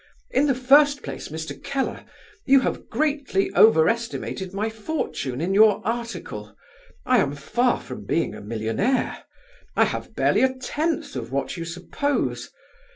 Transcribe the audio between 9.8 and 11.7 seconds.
have barely a tenth of what you